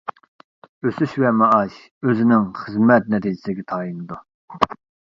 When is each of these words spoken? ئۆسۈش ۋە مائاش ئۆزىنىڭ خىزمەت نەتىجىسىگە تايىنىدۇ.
ئۆسۈش 0.87 1.13
ۋە 1.25 1.33
مائاش 1.41 1.77
ئۆزىنىڭ 2.07 2.49
خىزمەت 2.65 3.15
نەتىجىسىگە 3.15 3.71
تايىنىدۇ. 3.75 4.23